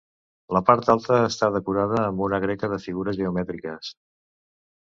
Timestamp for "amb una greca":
2.05-2.71